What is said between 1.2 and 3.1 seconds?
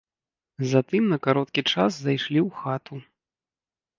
кароткі час зайшлі ў хату.